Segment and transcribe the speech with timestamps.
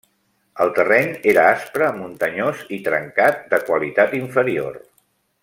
[0.63, 4.83] El terreny era aspre, muntanyós i trencat, de qualitat inferior.